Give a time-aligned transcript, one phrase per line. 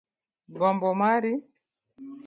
[0.59, 1.33] Gombo mari.